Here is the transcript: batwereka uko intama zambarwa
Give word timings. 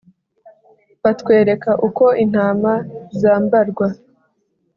batwereka 1.03 1.71
uko 1.87 2.05
intama 2.23 2.73
zambarwa 3.19 3.87